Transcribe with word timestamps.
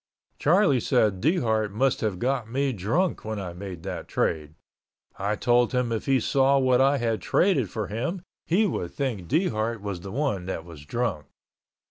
Charlie 0.39 0.79
said 0.79 1.21
Dehart 1.21 1.71
must 1.71 2.01
have 2.01 2.17
got 2.17 2.49
me 2.49 2.73
drunk 2.73 3.23
when 3.23 3.39
I 3.39 3.53
made 3.53 3.83
that 3.83 4.07
trade. 4.07 4.55
I 5.19 5.35
told 5.35 5.73
him 5.73 5.91
if 5.91 6.07
he 6.07 6.19
saw 6.19 6.57
what 6.57 6.81
I 6.81 6.97
had 6.97 7.21
traded 7.21 7.69
for 7.69 7.85
him 7.85 8.23
he 8.47 8.65
would 8.65 8.89
think 8.95 9.27
Dehart 9.27 9.79
was 9.79 9.99
the 10.01 10.11
one 10.11 10.47
that 10.47 10.65
was 10.65 10.85
drunk. 10.87 11.27